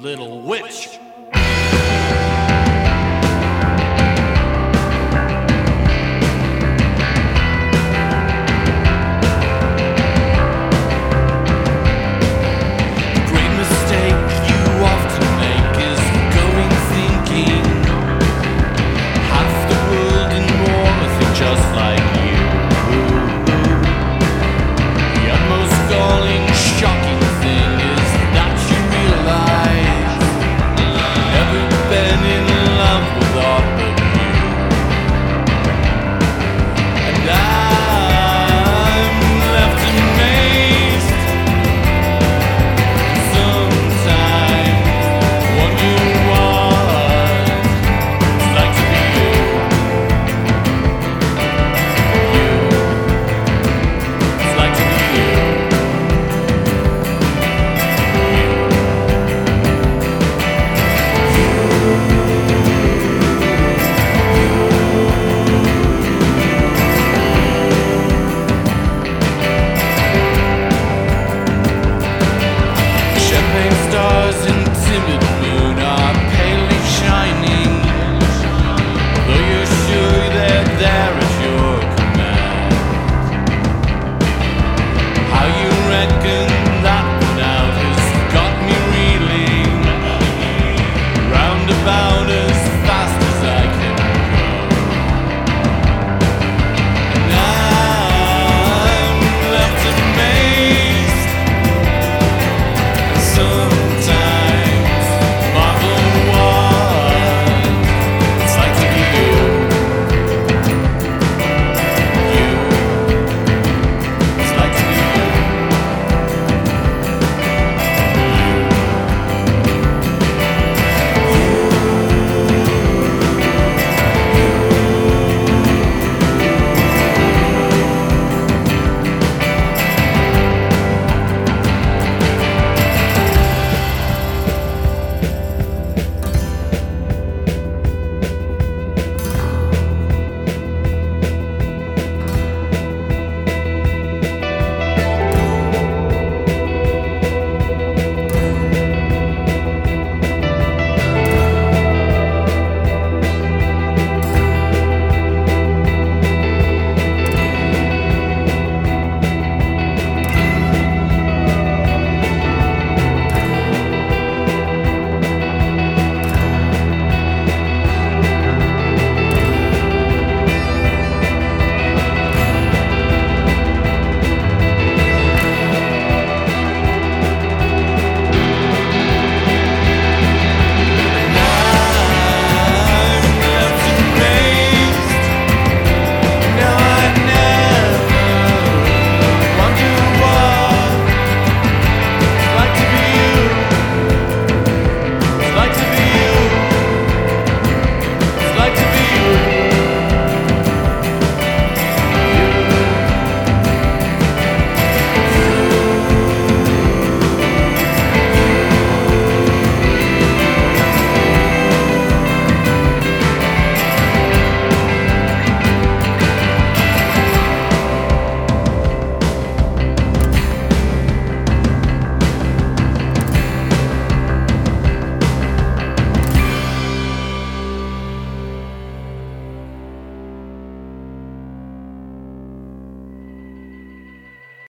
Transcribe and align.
little 0.00 0.40
witch. 0.40 0.99
timid 74.90 75.22
moon 75.40 76.09